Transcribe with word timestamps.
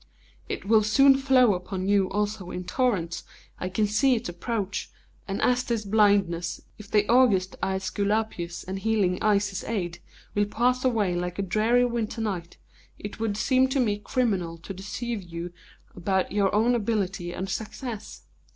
It 0.49 0.65
will 0.65 0.81
soon 0.81 1.15
flow 1.15 1.53
upon 1.53 1.87
you 1.87 2.09
also 2.09 2.49
in 2.49 2.63
torrents, 2.63 3.23
I 3.59 3.69
can 3.69 3.85
see 3.85 4.15
its 4.15 4.27
approach, 4.27 4.89
and 5.27 5.39
as 5.43 5.63
this 5.63 5.85
blindness, 5.85 6.59
if 6.79 6.89
the 6.89 7.07
august 7.07 7.55
Aesculapius 7.61 8.63
and 8.67 8.79
healing 8.79 9.21
Isis 9.21 9.63
aid, 9.63 9.99
will 10.33 10.45
pass 10.45 10.83
away 10.83 11.13
like 11.15 11.37
a 11.37 11.43
dreary 11.43 11.85
winter 11.85 12.19
night, 12.19 12.57
it 12.97 13.19
would 13.19 13.37
seem 13.37 13.69
to 13.69 13.79
me 13.79 13.99
criminal 13.99 14.57
to 14.57 14.73
deceive 14.73 15.21
you 15.21 15.53
about 15.95 16.31
your 16.31 16.51
own 16.55 16.73
ability 16.73 17.31
and 17.31 17.47
success. 17.47 18.23